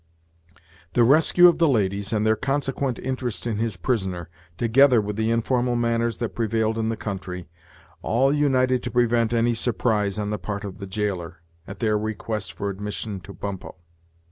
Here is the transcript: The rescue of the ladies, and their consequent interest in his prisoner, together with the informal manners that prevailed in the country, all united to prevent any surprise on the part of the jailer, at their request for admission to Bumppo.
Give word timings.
The 0.93 1.03
rescue 1.03 1.47
of 1.47 1.59
the 1.59 1.67
ladies, 1.67 2.11
and 2.11 2.25
their 2.25 2.35
consequent 2.35 2.97
interest 2.97 3.45
in 3.45 3.59
his 3.59 3.77
prisoner, 3.77 4.29
together 4.57 4.99
with 4.99 5.15
the 5.15 5.29
informal 5.29 5.75
manners 5.75 6.17
that 6.17 6.33
prevailed 6.33 6.79
in 6.79 6.89
the 6.89 6.97
country, 6.97 7.47
all 8.01 8.33
united 8.33 8.81
to 8.81 8.89
prevent 8.89 9.31
any 9.31 9.53
surprise 9.53 10.17
on 10.17 10.31
the 10.31 10.39
part 10.39 10.63
of 10.65 10.79
the 10.79 10.87
jailer, 10.87 11.43
at 11.67 11.77
their 11.77 11.99
request 11.99 12.51
for 12.53 12.71
admission 12.71 13.19
to 13.19 13.31
Bumppo. 13.31 13.75